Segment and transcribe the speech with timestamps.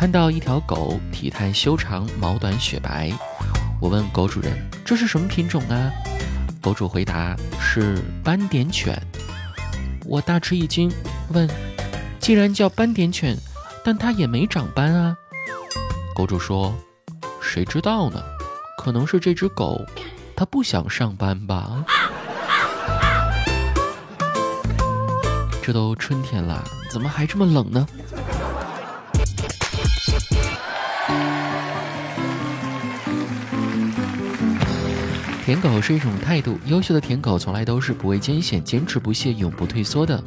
[0.00, 3.12] 看到一条狗，体态修长，毛短雪白。
[3.78, 4.50] 我问狗主人
[4.82, 5.92] ：“这是什么品种啊？”
[6.62, 8.98] 狗主回答：“是斑点犬。”
[10.08, 10.90] 我大吃一惊，
[11.34, 11.46] 问
[12.18, 13.36] ：“既然叫斑点犬，
[13.84, 15.14] 但它也没长斑啊？”
[16.16, 16.74] 狗主说
[17.38, 18.22] ：“谁知道呢？
[18.78, 19.84] 可能是这只狗，
[20.34, 21.84] 它不想上班吧。”
[25.62, 27.86] 这都春天了，怎么还这么冷呢？
[35.50, 40.22] 舔狗是一种态度，优秀的舔狗从来都是不畏艰险、坚持不懈、永不退缩的。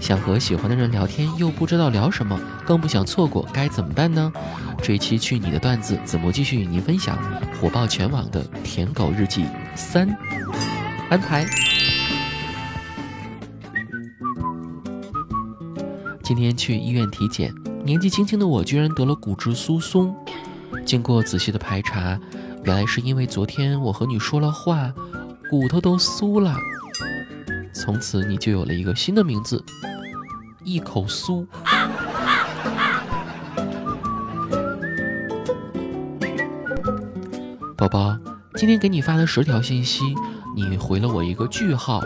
[0.00, 4.32] 想和喜欢的人聊天，又不知道聊什么，更不想错过，该怎么办呢？
[4.82, 7.18] 这一期去你的段子，子墨继续与您分享
[7.60, 9.44] 火爆全网的舔狗日记
[9.74, 10.08] 三
[11.10, 11.44] 安排。
[16.22, 17.54] 今天去医院体检，
[17.84, 20.16] 年纪轻轻的我居然得了骨质疏松。
[20.86, 22.18] 经过仔细的排查。
[22.64, 24.92] 原来是因为昨天我和你说了话，
[25.50, 26.54] 骨头都酥了。
[27.72, 29.64] 从此你就有了一个新的名字，
[30.62, 31.44] 一口酥。
[37.76, 38.16] 宝宝，
[38.54, 40.14] 今天给你发了十条信息，
[40.54, 42.00] 你回了我一个句号，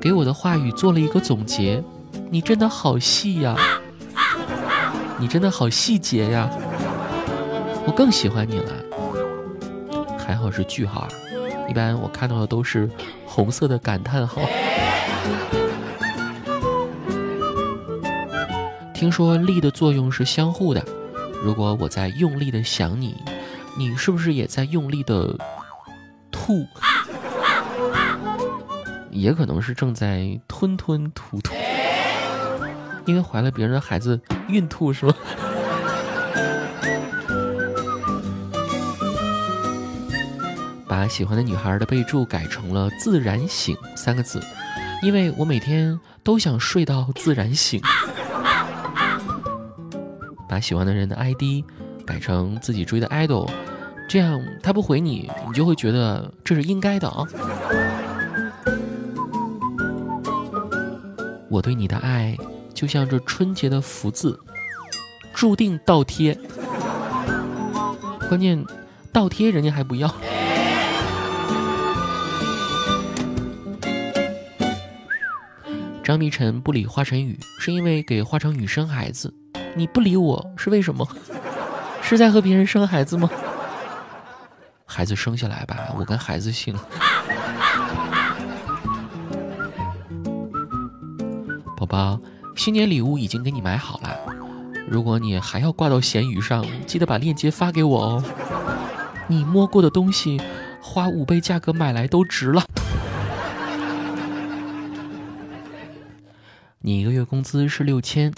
[0.00, 1.82] 给我的话语做了一个总结。
[2.30, 3.56] 你真的好细呀，
[5.18, 6.48] 你真的好细节呀，
[7.86, 8.72] 我更喜欢你了。
[10.30, 11.08] 还好是句号，
[11.68, 12.88] 一般我看到的都是
[13.26, 14.40] 红色的感叹号。
[18.94, 20.80] 听说力的作用是相互的，
[21.42, 23.16] 如果我在用力的想你，
[23.76, 25.36] 你是不是也在用力的
[26.30, 26.64] 吐？
[29.10, 31.52] 也可能是正在吞吞吐吐，
[33.04, 35.12] 因为怀了别人的孩子孕吐是吗？
[40.90, 44.42] 把喜欢的女孩的备注改成了“自然醒”三个字，
[45.04, 47.80] 因为我每天都想睡到自然醒。
[50.48, 51.64] 把喜欢的人的 ID
[52.04, 53.48] 改成自己追的 idol，
[54.08, 57.24] 这样他不回你，你就会觉得这是应该的啊。
[61.48, 62.36] 我对你的爱
[62.74, 64.36] 就像这春节的福字，
[65.32, 66.36] 注定倒贴。
[68.28, 68.64] 关键
[69.12, 70.12] 倒贴人家还不要。
[76.10, 79.32] 张碧晨不理华晨宇，是因为给华晨宇生孩子。
[79.76, 81.06] 你不理我是为什么？
[82.02, 83.30] 是在和别人生孩子吗？
[84.84, 86.74] 孩子生下来吧，我跟孩子姓。
[91.76, 92.18] 宝宝，
[92.56, 94.10] 新年礼物已经给你买好了。
[94.88, 98.24] 如果你还要挂到闲鱼上，记得把链接发给我哦。
[99.28, 100.42] 你摸过的东西，
[100.82, 102.64] 花五倍价格买来都值了。
[106.82, 108.32] 你一个月工资是六千，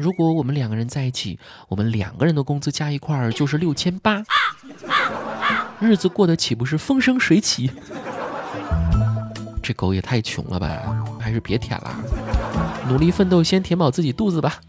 [0.00, 1.36] 如果我们两个人在一起，
[1.66, 4.22] 我们两个人的工资加一块儿就是六千八，
[5.80, 7.72] 日子过得岂不是风生水起？
[9.60, 11.92] 这狗也太穷了吧，还是别舔了，
[12.88, 14.60] 努力奋斗，先填饱自己肚子吧。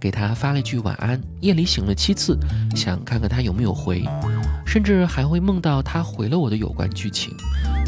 [0.00, 2.36] 给他发了句晚安，夜里醒了七次，
[2.74, 4.02] 想看看他有没有回，
[4.66, 7.32] 甚至还会梦到他回了我的有关剧情。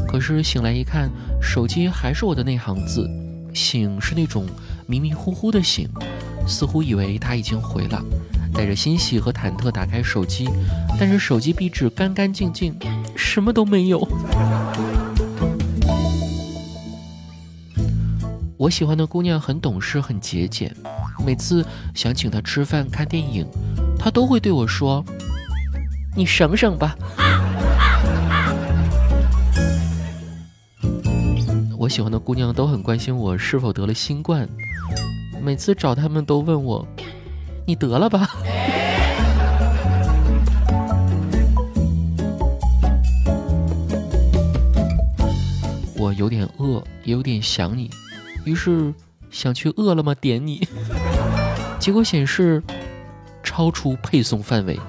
[0.07, 1.11] 可是醒来一看，
[1.41, 3.09] 手机还是我的那行字。
[3.53, 4.47] 醒是那种
[4.87, 5.89] 迷迷糊糊的醒，
[6.47, 8.03] 似乎以为他已经回了，
[8.53, 10.49] 带着欣喜和忐忑打开手机，
[10.99, 12.75] 但是手机壁纸干干净净，
[13.15, 14.09] 什么都没有。
[18.57, 20.75] 我喜欢的姑娘很懂事，很节俭。
[21.25, 23.47] 每次想请她吃饭、看电影，
[23.99, 25.05] 她都会对我说
[26.17, 26.97] ：“你省省吧。”
[31.85, 34.49] 我喜欢的姑娘都很关心我是否得了新冠，
[35.43, 36.89] 每次找他们都问我
[37.69, 38.27] ：“你得了吧？”
[45.95, 47.91] 我有点饿，也有点想你，
[48.47, 48.95] 于是
[49.31, 50.67] 想去饿了么点你，
[51.79, 52.63] 结果显示
[53.43, 54.81] 超出配送范围。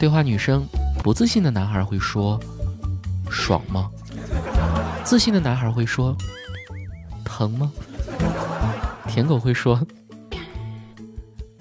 [0.00, 0.66] 对话女生，
[1.04, 2.40] 不自信的男孩会说
[3.30, 3.90] ：“爽吗？”
[5.04, 6.16] 自信的男孩会说
[7.22, 7.70] ：“疼吗？”
[9.06, 9.78] 舔狗会说：“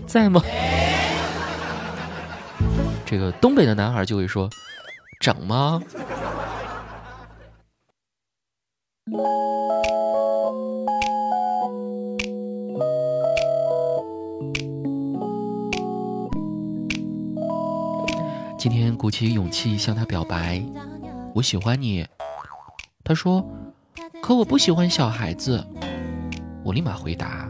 [0.08, 0.42] 在吗？”
[3.06, 4.50] 这个东北的男孩就会说
[5.20, 5.82] ：“整吗？”
[18.60, 20.62] 今天鼓起勇气向他表白，
[21.34, 22.06] 我喜欢你。
[23.06, 23.50] 他说
[24.22, 25.66] ：“可我不喜欢小孩子。”
[26.62, 27.48] 我立马回答：“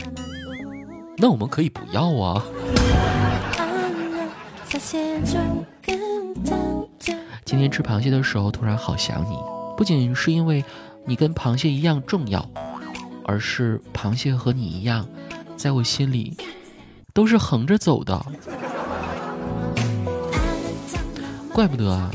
[1.17, 2.43] 那我们可以不要啊。”
[7.43, 9.35] 今天吃螃蟹的时候，突然好想你，
[9.75, 10.63] 不仅是因为
[11.07, 12.47] 你跟螃蟹一样重要，
[13.25, 15.07] 而是螃蟹和你一样，
[15.57, 16.37] 在我心里
[17.15, 18.23] 都是横着走的。
[21.53, 22.09] 怪不得啊，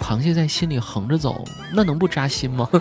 [0.00, 2.66] 螃蟹在心里横着走，那能不扎心吗？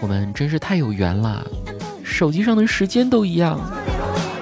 [0.00, 1.44] 我们真是太有缘了，
[2.04, 3.58] 手机上的时间都一样。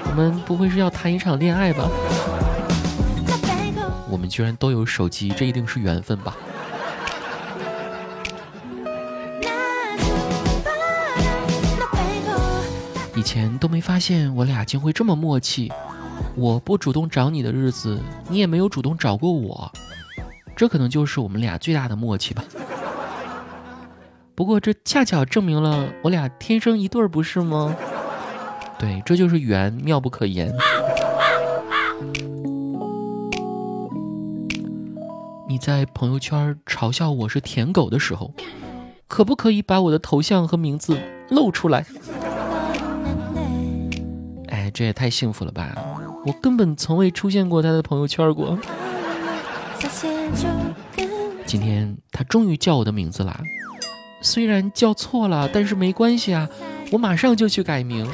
[0.05, 1.87] 我们不会是要谈一场恋爱吧？
[4.09, 6.35] 我们居然都有手机，这一定是缘分吧？
[13.15, 15.71] 以前都没发现我俩竟会这么默契。
[16.37, 17.99] 我不主动找你的日子，
[18.29, 19.71] 你也没有主动找过我，
[20.55, 22.43] 这可能就是我们俩最大的默契吧。
[24.35, 27.75] 不过这恰巧证明了我俩天生一对儿，不是吗？
[28.77, 30.53] 对，这就是缘，妙不可言。
[35.49, 38.31] 你在朋友圈嘲笑我是舔狗的时候，
[39.07, 40.95] 可不可以把我的头像和名字
[41.31, 41.83] 露出来？
[44.49, 45.75] 哎，这也太幸福了吧！
[46.25, 48.57] 我根本从未出现过他的朋友圈过。
[51.45, 53.39] 今天他终于叫我的名字啦，
[54.21, 56.49] 虽然叫错了，但是没关系啊，
[56.91, 58.05] 我马上就去改名。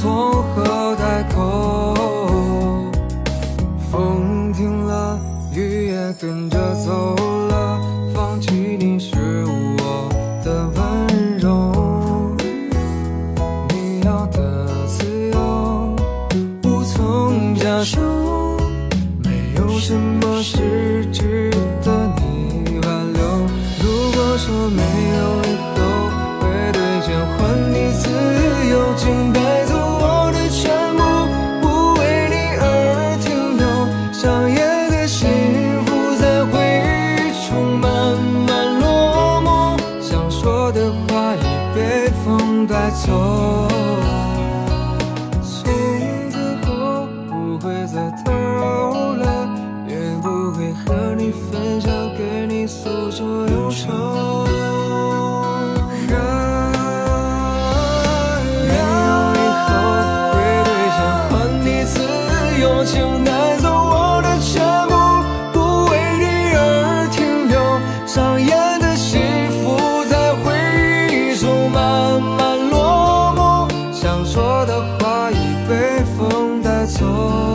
[0.00, 1.94] 从何开口？
[3.90, 5.18] 风停了，
[5.52, 7.14] 雨也跟着走
[7.48, 7.80] 了，
[8.12, 9.16] 放弃你是
[9.78, 10.08] 我
[10.44, 11.72] 的温柔，
[13.70, 15.96] 你要的自由
[16.64, 18.00] 无从假设，
[19.22, 21.50] 没有什么是值
[21.82, 23.22] 得你挽留。
[23.80, 25.80] 如果说没有以后，
[26.40, 26.42] 会
[26.72, 27.38] 兑现，还
[27.72, 28.02] 你自
[28.70, 29.40] 由，请别
[42.94, 43.73] 走
[74.14, 77.53] 想说的话已被风带走。